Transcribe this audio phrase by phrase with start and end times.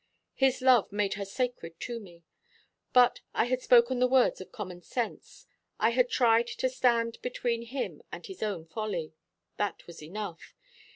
[0.33, 2.23] His love made her sacred to me;
[2.91, 5.45] but I had spoken the words of common sense.
[5.79, 9.13] I had tried to stand between him and his own folly.
[9.57, 10.55] That was enough.